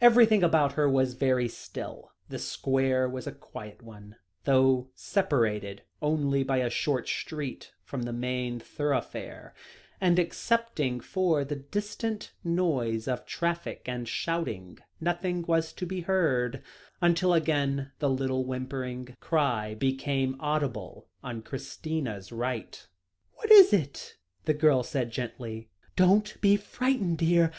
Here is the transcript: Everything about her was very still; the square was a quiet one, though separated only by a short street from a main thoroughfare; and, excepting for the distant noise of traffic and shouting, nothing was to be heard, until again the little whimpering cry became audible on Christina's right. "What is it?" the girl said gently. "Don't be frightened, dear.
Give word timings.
Everything 0.00 0.42
about 0.42 0.72
her 0.72 0.88
was 0.90 1.14
very 1.14 1.46
still; 1.46 2.10
the 2.28 2.40
square 2.40 3.08
was 3.08 3.28
a 3.28 3.30
quiet 3.32 3.80
one, 3.80 4.16
though 4.42 4.90
separated 4.96 5.82
only 6.00 6.42
by 6.42 6.56
a 6.56 6.68
short 6.68 7.06
street 7.06 7.72
from 7.84 8.02
a 8.08 8.12
main 8.12 8.58
thoroughfare; 8.58 9.54
and, 10.00 10.18
excepting 10.18 10.98
for 10.98 11.44
the 11.44 11.54
distant 11.54 12.32
noise 12.42 13.06
of 13.06 13.24
traffic 13.24 13.82
and 13.86 14.08
shouting, 14.08 14.80
nothing 15.00 15.42
was 15.42 15.72
to 15.72 15.86
be 15.86 16.00
heard, 16.00 16.60
until 17.00 17.32
again 17.32 17.92
the 18.00 18.10
little 18.10 18.44
whimpering 18.44 19.16
cry 19.20 19.76
became 19.76 20.34
audible 20.40 21.08
on 21.22 21.40
Christina's 21.40 22.32
right. 22.32 22.84
"What 23.34 23.52
is 23.52 23.72
it?" 23.72 24.16
the 24.44 24.54
girl 24.54 24.82
said 24.82 25.12
gently. 25.12 25.70
"Don't 25.94 26.36
be 26.40 26.56
frightened, 26.56 27.18
dear. 27.18 27.52